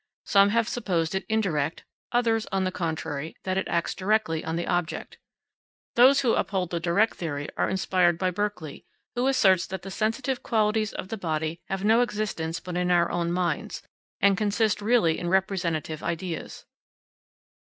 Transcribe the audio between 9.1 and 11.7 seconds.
who asserts that the sensitive qualities of the body